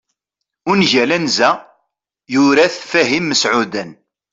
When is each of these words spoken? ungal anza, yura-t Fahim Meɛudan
ungal 0.71 1.11
anza, 1.15 1.49
yura-t 2.33 2.75
Fahim 2.89 3.25
Meɛudan 3.29 3.91